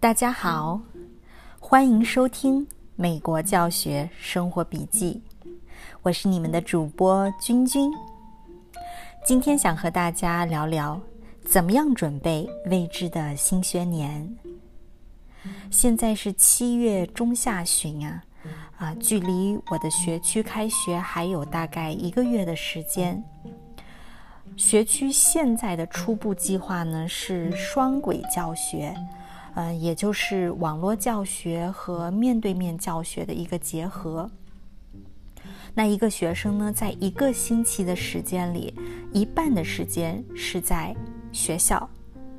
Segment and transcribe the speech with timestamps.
[0.00, 0.80] 大家好，
[1.58, 2.66] 欢迎收听
[2.96, 5.22] 《美国教学生活笔记》，
[6.00, 7.92] 我是你们的主播君君。
[9.26, 10.98] 今天想和大家聊聊
[11.44, 14.26] 怎么样准备未知的新学年。
[15.70, 18.24] 现在是七月中下旬啊，
[18.78, 23.22] 啊，距离我的学区开学还有大概一个月的时间。
[24.56, 28.96] 学区现在的初步计划呢是双轨教学，
[29.54, 34.30] 呃，也就是网络教学和面对面教学的一个结合。
[35.74, 38.74] 那一个学生呢，在一个星期的时间里，
[39.12, 40.94] 一半的时间是在
[41.32, 41.88] 学校，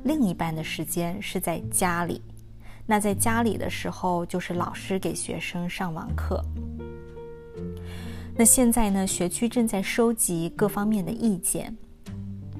[0.04, 2.20] 另一半的时间是在家里。
[2.84, 6.44] 那在家里的时候，就是老师给学生上网课。
[8.34, 11.74] 那现在呢，学区正在收集各方面的意见。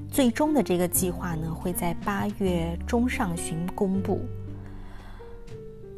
[0.09, 4.21] 最终的这个计划呢，会在八月中上旬公布。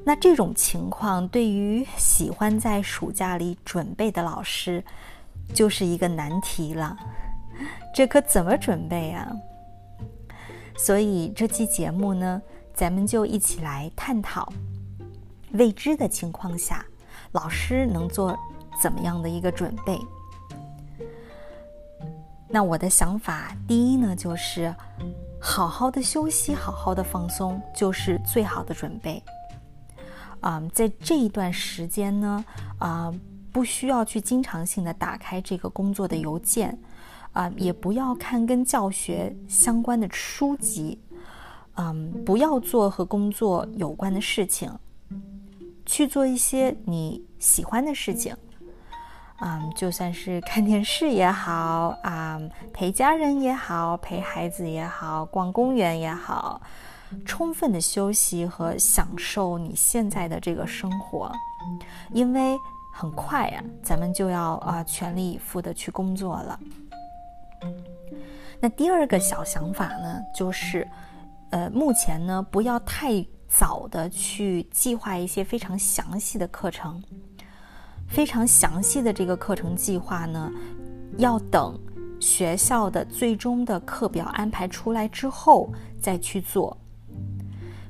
[0.08, 4.84] 那这种情况对于喜欢在暑假里准备的老师，
[5.52, 6.96] 就是一个难题了。
[7.94, 9.28] 这可怎么准备啊？
[10.78, 12.40] 所以这期节目呢，
[12.74, 14.54] 咱们就一起来探讨
[15.54, 16.86] 未知的情况下，
[17.32, 18.38] 老师能做
[18.80, 20.00] 怎么样的一个准备。
[22.48, 24.74] 那我的想法，第一呢，就是
[25.42, 29.24] 好好的休息，好好的放松，就是最好的准备。
[30.46, 32.46] 啊，在这一段时间呢，
[32.78, 33.12] 啊，
[33.52, 36.78] 不需要去经常性的打开这个工作的邮件，
[37.34, 41.02] 啊，也不要看跟教学相关的书籍，
[41.78, 44.72] 嗯，不要做和工作有关的事情，
[45.84, 48.38] 去做一些你喜欢的事情。
[49.40, 52.40] 嗯，就算是看电视也好啊，
[52.72, 56.62] 陪家人也好，陪孩子也好，逛公园也好，
[57.24, 61.32] 充分的休息和享受你现在的这个生活，
[62.12, 62.58] 因为
[62.94, 66.60] 很快呀，咱们就要啊全力以赴的去工作了。
[68.60, 70.88] 那第二个小想法呢，就是，
[71.52, 77.04] 呃，目前呢，不要太早的去计划一些非常详细的课程。
[78.08, 80.52] 非常详细的这个课程计划呢，
[81.18, 81.78] 要等
[82.20, 85.70] 学校的最终的课表安排出来之后
[86.00, 86.78] 再去做，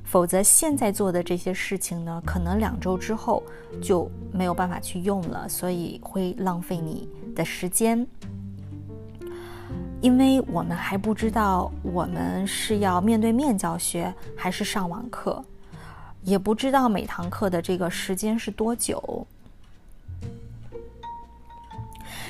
[0.06, 3.42] 否则现在做的这些事情呢，可能两周之后
[3.82, 8.06] 就没有办法去用了，所以会浪费你的时间。
[10.00, 15.44] 因为我们还不知道我们是要面对面教学还是上网课，
[16.22, 19.26] 也不知道每堂课的这个时间是多久。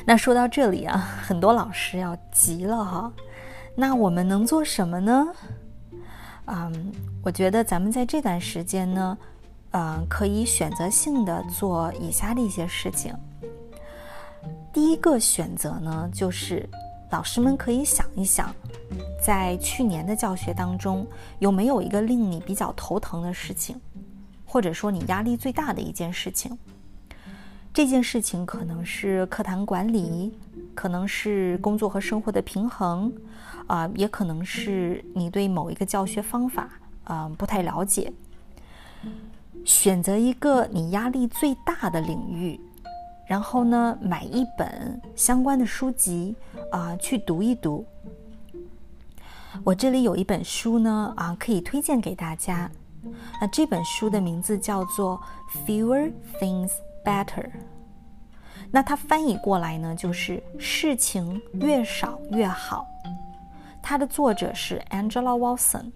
[0.07, 3.13] 那说到这里啊，很多老师要急了哈。
[3.75, 5.27] 那我们能做什么呢？
[6.47, 6.93] 嗯，
[7.23, 9.19] 我觉得咱们在这段时间呢，
[9.73, 13.15] 嗯，可以选择性的做以下的一些事情。
[14.73, 16.69] 第一个选择呢，就是
[17.11, 18.55] 老师们可以想一想，
[19.21, 21.07] 在去年的教学当中，
[21.39, 23.81] 有没有一个令你比较头疼的事情，
[24.45, 26.57] 或者说你压力最大的一件事情。
[27.73, 30.33] 这件事情可能是课堂管理，
[30.77, 33.13] 可能是工作和生活的平衡，
[33.67, 36.69] 啊，也可能是你对某一个教学方法
[37.03, 38.13] 啊不太了解。
[39.65, 42.61] 选择一个你压力最大的领域，
[43.27, 46.37] 然后呢，买一本相关的书籍
[46.71, 47.85] 啊去读一读。
[49.65, 52.71] 我这里有一本书呢啊，可以推荐给大家。
[53.41, 55.21] 那这本书的名字叫做
[55.67, 56.69] 《Fewer Things》。
[57.07, 57.49] Better，
[58.77, 62.87] 那它翻译过来呢，就是事情越少越好。
[63.83, 65.91] 它的作者是 Angela Wilson，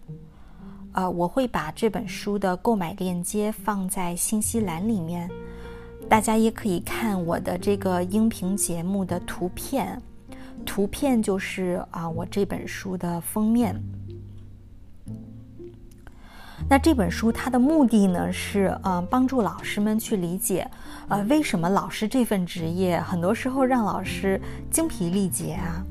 [0.92, 5.28] 呃，我会把这本书的购买链接放在信息栏里面，
[6.08, 10.00] 大家也可以看我的这个音频节目的图片，
[10.64, 13.78] 图片就是啊我这本书的封面。
[16.70, 20.70] 那这本书它的目的呢是呃帮助老师们去理解，
[21.08, 24.40] 呃为什么老师这份职业很多时候让老师
[24.70, 25.84] 精疲力竭啊？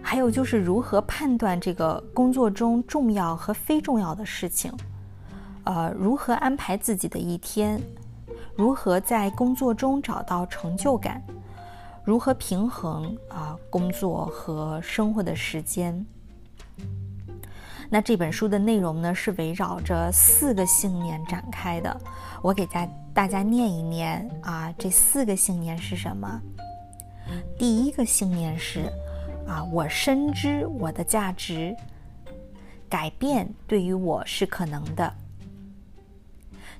[0.00, 4.72] 还有就是如何判断这个工作中重要和非重要的事情，
[5.64, 7.82] 呃如何安排自己的一天，
[8.54, 11.20] 如何在工作中找到成就感，
[12.04, 16.06] 如何平衡啊工作和生活的时间。
[17.92, 22.00] 那这本书的内容呢，是围绕着四个信念展开的。
[22.40, 26.40] 我给大大家念一念啊，这四个信念是什么？
[27.58, 28.82] 第一个信念是
[29.46, 31.74] 啊，我深知我的价值，
[32.88, 35.12] 改变对于我是可能的。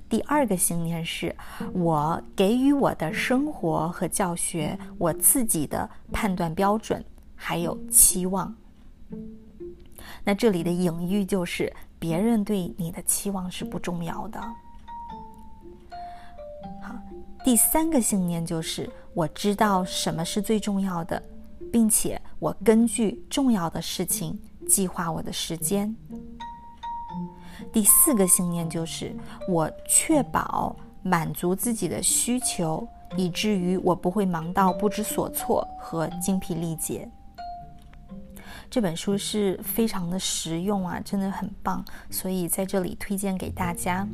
[0.07, 1.35] 第二个信念是，
[1.73, 7.03] 我给予我的生活和教学我自己的判断标准，
[7.35, 8.55] 还有期望。
[10.23, 14.39] 那这里的隐喻就是，别人对你的期望是不重要的。
[16.81, 16.95] 好，
[17.43, 21.21] 第三个信念就是，我知道什么是最重要的，
[21.71, 25.95] 并且我根据重要的事情计划我的时间。
[27.73, 29.15] 第四个信念就是，
[29.47, 32.87] 我确保满足自己的需求，
[33.17, 37.09] 以至于我不会忙到不知所措和精疲力竭。
[38.71, 44.07] 这本书是非常的实用啊，真的很棒，所以在这里推荐给大家。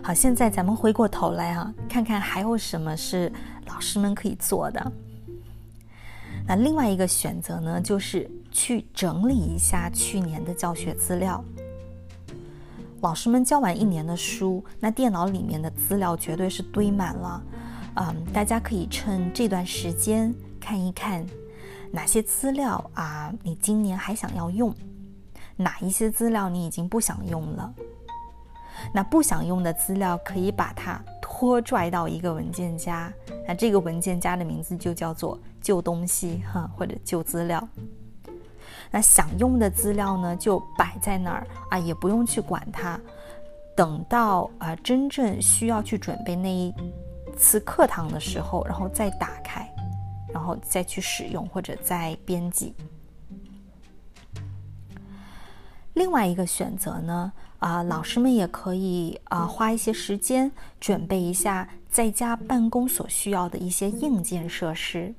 [0.00, 3.32] 好，现在咱们回过头来啊，看看还有什么是
[3.66, 4.92] 老师们可以做的。
[6.46, 11.44] 那另外一个选择呢，就是去整理一下去年的教学资料。
[13.00, 17.42] 老师们教完一年的书，那电脑里面的资料绝对是堆满了。
[17.96, 21.26] 嗯，大家可以趁这段时间看一看，
[21.92, 24.74] 哪些资料啊，你今年还想要用？
[25.56, 27.74] 哪一些资料你已经不想用了？
[28.94, 33.12] 那不想用的资料，可以把它拖拽到一个文件夹。
[33.46, 37.66] 那这个文件夹的名字就叫做“旧东西”哈，或者“旧资料”。
[38.90, 42.98] 那想用的资料呢，就摆在那儿啊，也不用去管它。
[43.76, 46.72] 等到啊真正需要去准备那一
[47.36, 49.67] 次课堂的时候，然后再打开，
[50.32, 52.74] 然后再去使用或者再编辑。
[55.94, 65.12] 另外一个选择呢，啊，老师们也可以啊，花一些时间准备一下在家办公所需要的一些硬件设施。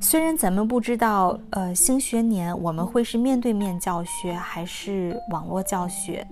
[0.00, 6.26] 虽然咱们不知道，呃，新学年我们会是面对面教学还是网络教学，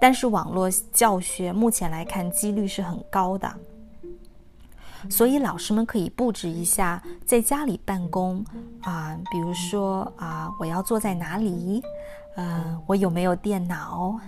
[0.00, 3.52] 但是网络教学目前来看几率是很高的，
[5.10, 8.44] 所以老师们可以布置一下在家里办公
[8.82, 11.82] 啊，比如说啊，我要坐在哪里。
[12.34, 14.18] 呃，我有没有电脑？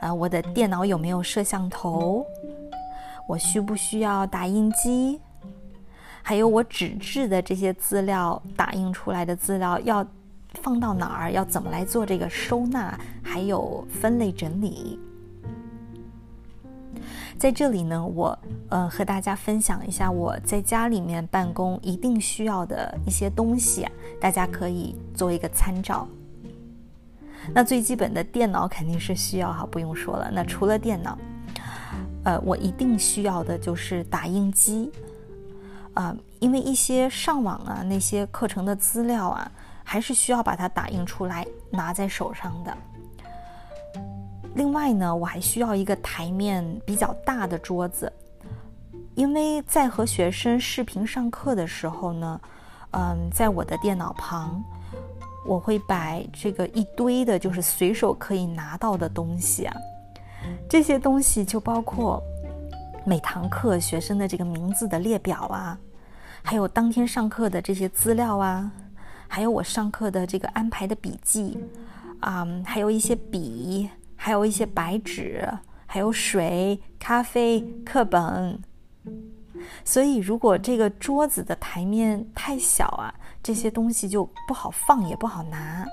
[0.00, 2.26] 啊，我的电脑有没有摄像头？
[3.28, 5.20] 我需不需要打印机？
[6.22, 10.04] 还有我纸质的这些资料，打印出来的资料要
[10.54, 11.30] 放到哪儿？
[11.30, 12.98] 要怎么来做这个收纳？
[13.22, 14.98] 还有分类整理？
[17.38, 18.38] 在这里呢，我
[18.68, 23.88] 呃和大家分享一下我在家里面办公一定需要的一些东西，
[24.20, 26.06] 大家可以做一个参照。
[27.52, 30.30] 那最基本的电脑肯定是需要哈，不用说了。
[30.32, 31.18] 那除了电脑，
[32.22, 34.92] 呃，我一定需要的就是打印机，
[35.94, 39.50] 啊，因为一些上网啊那些课程的资料啊，
[39.82, 42.76] 还是需要把它打印出来拿在手上的。
[44.54, 48.12] 另外呢，我还需要一个台面比较大的桌子，
[49.14, 52.40] 因为在和学生视频上课的时候呢，
[52.92, 54.62] 嗯，在我的电脑旁。
[55.44, 59.74] 我会摆这个一堆的，就是随手可以拿到的东西啊。
[60.68, 62.22] 这些东西就包括
[63.04, 65.76] 每堂课学生的这个名字的列表啊，
[66.44, 68.70] 还有当天上课的这些资料啊，
[69.26, 71.58] 还有我上课的这个安排的笔记
[72.20, 73.90] 啊，还有一些笔，
[74.24, 75.48] 还有一些白纸，
[75.84, 78.62] 还有水、咖啡、课本。
[79.84, 83.12] 所以，如果这个桌子的台面太小啊。
[83.42, 85.84] 这些东西就不好放，也不好拿。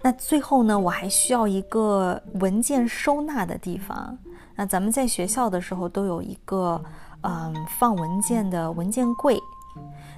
[0.00, 4.16] 那最后呢，我还需要一个文件收纳的地方。
[4.54, 6.80] 那咱们在学校的时候都有一个
[7.22, 9.36] 嗯放文件的文件柜，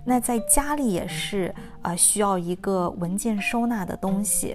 [0.05, 4.55] 那在家里也是啊需要一个文件收纳的东西。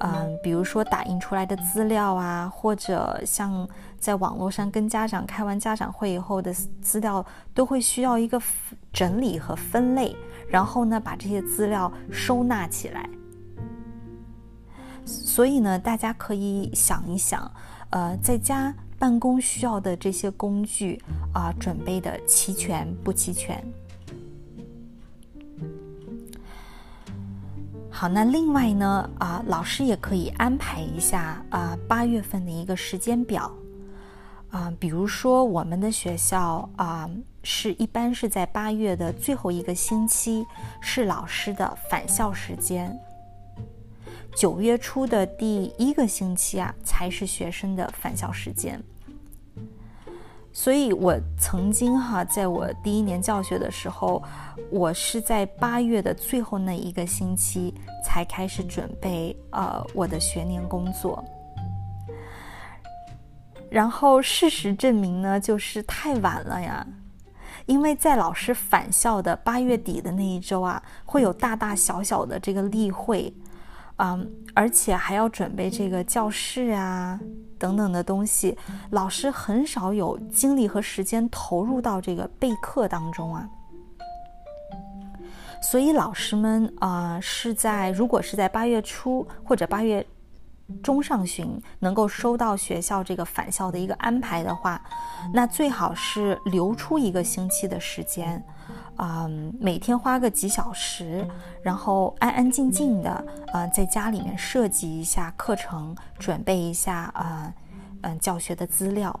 [0.00, 3.66] 嗯，比如说打印出来的资料啊，或者像
[3.98, 7.24] 在网络上跟家长开完家长会以后的资料，
[7.54, 8.40] 都会需要一个
[8.92, 10.14] 整理和分类，
[10.48, 13.08] 然后呢，把这些资料收纳起来。
[15.04, 17.50] 所以呢，大家可以想一想，
[17.90, 21.00] 呃，在家办公需要的这些工具
[21.32, 23.62] 啊，准备的齐全不齐全？
[27.96, 33.48] 好，那另外呢，啊，老师也可以安排一下啊，八月份的一个时间表，
[34.50, 37.08] 啊，比如说我们的学校啊，
[37.44, 40.44] 是一般是在八月的最后一个星期
[40.80, 42.92] 是老师的返校时间，
[44.34, 48.82] 九月初的第一个星期啊，才是学生的返校时间。
[50.56, 54.22] 所以我曾经哈，在我第一年教学的时候，
[54.70, 61.22] 我是在八月的最后那一个星期才开始准备呃我的学年工作。
[63.68, 66.86] 然后事实证明呢，就是太晚了呀，
[67.66, 73.34] 因为在老师返校的八月底的那一周啊，会有大大小小的这个例会。
[73.96, 77.18] 嗯，而且还要准备这个教室啊
[77.58, 78.56] 等等的东西，
[78.90, 83.48] 老师很少有精力和时间投入到这个备课当中啊。
[85.62, 90.06] 所以老师们啊是在如果是在八月初或者八月
[90.82, 94.80] 中上旬能够收到学校这个返校的一个安排的话，
[95.32, 98.44] 那最好是留出一个星期的时间。
[98.96, 101.26] 嗯，每天花个几小时，
[101.62, 107.54] 然后安安静静的，呃，在家里面设计一下课程，准备一下，呃，
[108.02, 109.18] 嗯，教学的资料。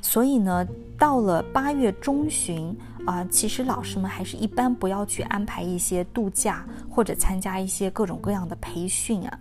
[0.00, 0.66] 所以呢，
[0.98, 9.38] 到了八月中旬，啊，其实老师们还是一般不要去安排一些度假或者参加一些各种各样的培训啊。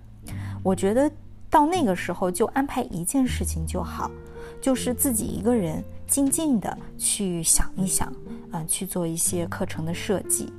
[0.62, 1.12] 我觉得
[1.50, 4.12] 到那个时候就安排一件事情就好，
[4.62, 8.14] 就是自己一个人静静的去想一想。
[8.52, 10.52] 啊，去做一些课程的设计，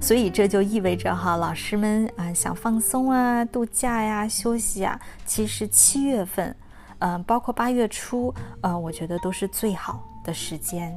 [0.00, 6.56] 所以这就意味着哈，老师们啊想放松啊、度假呀、休息啊，其实七月份，
[6.98, 10.92] 嗯，包括八月初，呃，我觉得都是最好的时间。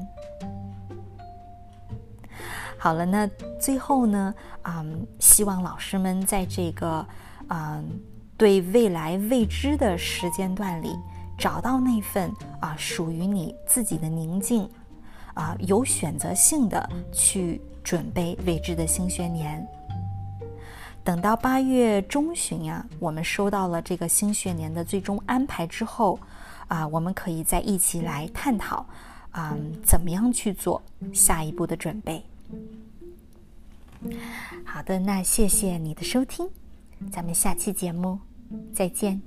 [2.79, 3.29] 好了，那
[3.61, 7.07] 最后呢，嗯，希望老师们在这个
[7.49, 7.87] 嗯
[8.35, 10.89] 对未来未知的时间段里。
[11.37, 14.69] 找到那份啊属于你自己的宁静，
[15.33, 19.65] 啊有选择性的去准备未知的新学年。
[21.03, 26.19] 等到八月中旬呀，我们收到了这个新学年的最终安排之后，
[26.67, 28.83] 啊，我们可以再一起来探讨，
[29.29, 30.81] 啊，怎么样去做
[31.13, 32.23] 下一步的准备。
[34.63, 36.49] 好的，那谢谢你的收听，
[37.11, 38.19] 咱们下期节目
[38.73, 39.21] 再见。